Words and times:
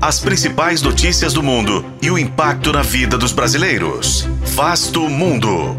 as 0.00 0.20
principais 0.20 0.80
notícias 0.80 1.32
do 1.32 1.42
mundo 1.42 1.84
e 2.00 2.08
o 2.08 2.16
impacto 2.16 2.72
na 2.72 2.82
vida 2.82 3.18
dos 3.18 3.32
brasileiros. 3.32 4.22
Vasto 4.54 5.08
Mundo. 5.08 5.76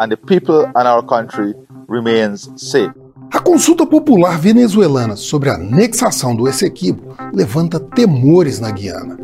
And 0.00 0.08
the 0.08 0.16
people 0.16 0.70
in 0.74 0.86
our 0.86 1.02
country 1.02 1.54
remains 1.88 2.50
safe. 2.56 2.92
A 3.32 3.38
consulta 3.38 3.84
popular 3.84 4.38
venezuelana 4.38 5.16
sobre 5.16 5.50
a 5.50 5.54
anexação 5.54 6.34
do 6.34 6.48
Essequibo 6.48 7.14
levanta 7.34 7.78
temores 7.78 8.58
na 8.58 8.70
Guiana, 8.70 9.18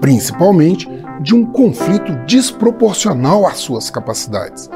principalmente 0.00 0.88
de 1.20 1.34
um 1.34 1.44
conflito 1.44 2.14
desproporcional 2.26 3.46
às 3.46 3.58
suas 3.58 3.90
capacidades. 3.90 4.70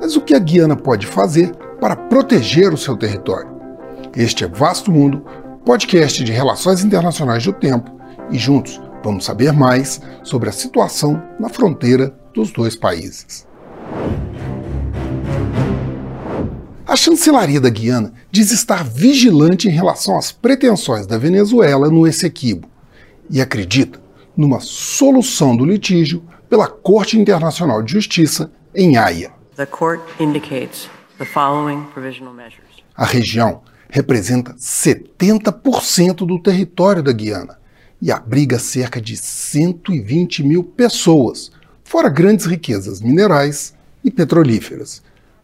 Mas 0.00 0.16
o 0.16 0.20
que 0.20 0.34
a 0.34 0.38
Guiana 0.38 0.76
pode 0.76 1.06
fazer 1.06 1.54
para 1.80 1.96
proteger 1.96 2.74
o 2.74 2.78
seu 2.78 2.96
território? 2.96 3.57
Este 4.16 4.44
é 4.44 4.48
Vasto 4.48 4.90
Mundo, 4.90 5.24
podcast 5.64 6.24
de 6.24 6.32
relações 6.32 6.82
internacionais 6.82 7.44
do 7.44 7.52
tempo, 7.52 7.90
e 8.30 8.38
juntos 8.38 8.80
vamos 9.02 9.24
saber 9.24 9.52
mais 9.52 10.00
sobre 10.22 10.48
a 10.48 10.52
situação 10.52 11.22
na 11.38 11.48
fronteira 11.48 12.14
dos 12.34 12.50
dois 12.50 12.74
países. 12.74 13.46
A 16.86 16.96
chancelaria 16.96 17.60
da 17.60 17.68
Guiana 17.68 18.12
diz 18.30 18.50
estar 18.50 18.82
vigilante 18.82 19.68
em 19.68 19.72
relação 19.72 20.16
às 20.16 20.32
pretensões 20.32 21.06
da 21.06 21.18
Venezuela 21.18 21.90
no 21.90 22.06
Essequibo 22.06 22.66
e 23.30 23.40
acredita 23.40 24.00
numa 24.36 24.58
solução 24.60 25.54
do 25.54 25.66
litígio 25.66 26.22
pela 26.48 26.66
Corte 26.66 27.18
Internacional 27.18 27.82
de 27.82 27.92
Justiça 27.92 28.50
em 28.74 28.96
Haia. 28.96 29.32
A 32.96 33.04
região 33.04 33.62
representa 33.88 34.54
70% 34.54 36.26
do 36.26 36.38
território 36.38 37.02
da 37.02 37.12
Guiana 37.12 37.58
e 38.00 38.12
abriga 38.12 38.58
cerca 38.58 39.00
de 39.00 39.16
120 39.16 40.44
mil 40.44 40.62
pessoas, 40.62 41.50
fora 41.82 42.08
grandes 42.08 42.46
riquezas 42.46 43.00
minerais 43.00 43.74
e 44.04 44.10
petrolíferas, 44.10 45.02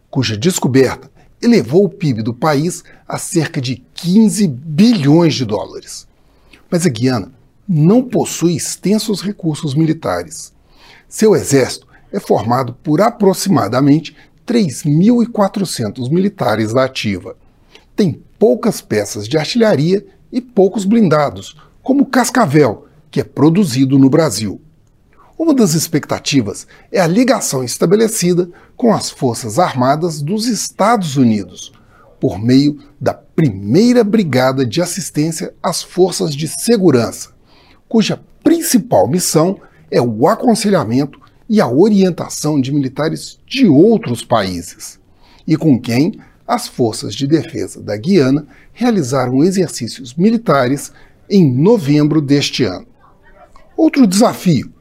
cuja 0.09 0.37
descoberta 0.37 1.11
elevou 1.41 1.85
o 1.85 1.89
PIB 1.89 2.21
do 2.21 2.33
país 2.33 2.83
a 3.07 3.17
cerca 3.17 3.59
de 3.59 3.83
15 3.93 4.47
bilhões 4.47 5.35
de 5.35 5.45
dólares. 5.45 6.07
Mas 6.69 6.85
a 6.85 6.89
Guiana 6.89 7.31
não 7.67 8.01
possui 8.01 8.55
extensos 8.55 9.21
recursos 9.21 9.75
militares. 9.75 10.53
Seu 11.09 11.35
exército 11.35 11.87
é 12.11 12.19
formado 12.19 12.73
por 12.81 13.01
aproximadamente 13.01 14.15
3.400 14.45 16.09
militares 16.09 16.73
da 16.73 16.85
ativa. 16.85 17.35
Tem 17.95 18.21
poucas 18.37 18.81
peças 18.81 19.27
de 19.27 19.37
artilharia 19.37 20.05
e 20.31 20.41
poucos 20.41 20.85
blindados, 20.85 21.55
como 21.81 22.03
o 22.03 22.05
Cascavel, 22.05 22.87
que 23.09 23.21
é 23.21 23.23
produzido 23.23 23.97
no 23.97 24.09
Brasil. 24.09 24.61
Uma 25.37 25.53
das 25.53 25.73
expectativas 25.73 26.65
é 26.91 26.99
a 26.99 27.07
ligação 27.07 27.63
estabelecida 27.63 28.49
com 28.75 28.93
as 28.93 29.09
Forças 29.09 29.59
Armadas 29.59 30.21
dos 30.21 30.47
Estados 30.47 31.17
Unidos, 31.17 31.73
por 32.19 32.39
meio 32.39 32.79
da 32.99 33.13
Primeira 33.13 34.03
Brigada 34.03 34.65
de 34.65 34.81
Assistência 34.81 35.53
às 35.61 35.83
Forças 35.83 36.33
de 36.33 36.47
Segurança, 36.47 37.31
cuja 37.87 38.21
principal 38.43 39.07
missão 39.07 39.59
é 39.91 40.01
o 40.01 40.27
aconselhamento 40.27 41.19
e 41.49 41.61
a 41.61 41.67
orientação 41.67 42.59
de 42.59 42.71
militares 42.71 43.39
de 43.45 43.67
outros 43.67 44.23
países, 44.23 44.99
e 45.47 45.55
com 45.55 45.79
quem 45.79 46.19
as 46.47 46.67
forças 46.67 47.15
de 47.15 47.27
defesa 47.27 47.81
da 47.81 47.95
Guiana 47.97 48.47
realizaram 48.73 49.43
exercícios 49.43 50.13
militares 50.13 50.91
em 51.29 51.51
novembro 51.51 52.21
deste 52.21 52.63
ano. 52.63 52.87
Outro 53.75 54.05
desafio 54.05 54.75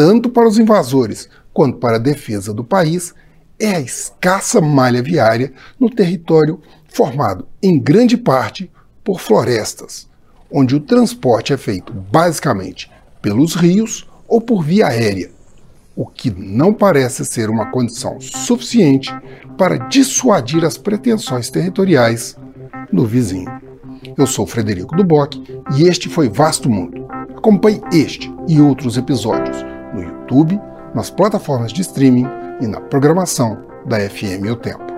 tanto 0.00 0.30
para 0.30 0.48
os 0.48 0.58
invasores 0.58 1.28
quanto 1.52 1.76
para 1.76 1.96
a 1.96 2.00
defesa 2.00 2.54
do 2.54 2.64
país, 2.64 3.14
é 3.58 3.74
a 3.74 3.80
escassa 3.80 4.58
malha 4.58 5.02
viária 5.02 5.52
no 5.78 5.90
território 5.90 6.58
formado 6.88 7.46
em 7.62 7.78
grande 7.78 8.16
parte 8.16 8.70
por 9.04 9.20
florestas, 9.20 10.08
onde 10.50 10.74
o 10.74 10.80
transporte 10.80 11.52
é 11.52 11.58
feito 11.58 11.92
basicamente 11.92 12.90
pelos 13.20 13.54
rios 13.54 14.08
ou 14.26 14.40
por 14.40 14.64
via 14.64 14.86
aérea, 14.86 15.30
o 15.94 16.06
que 16.06 16.30
não 16.30 16.72
parece 16.72 17.24
ser 17.24 17.50
uma 17.50 17.70
condição 17.70 18.20
suficiente 18.20 19.14
para 19.58 19.76
dissuadir 19.88 20.64
as 20.64 20.78
pretensões 20.78 21.50
territoriais 21.50 22.36
do 22.92 23.06
vizinho. 23.06 23.50
Eu 24.16 24.26
sou 24.26 24.46
Frederico 24.46 24.96
Duboc 24.96 25.36
e 25.76 25.82
este 25.84 26.08
foi 26.08 26.28
Vasto 26.28 26.70
Mundo. 26.70 27.06
Acompanhe 27.36 27.80
este 27.92 28.32
e 28.48 28.60
outros 28.60 28.96
episódios 28.96 29.56
no 29.94 30.02
YouTube, 30.02 30.60
nas 30.94 31.10
plataformas 31.10 31.72
de 31.72 31.82
streaming 31.82 32.26
e 32.60 32.66
na 32.66 32.80
programação 32.80 33.62
da 33.86 33.98
FM 33.98 34.50
O 34.50 34.56
Tempo. 34.56 34.89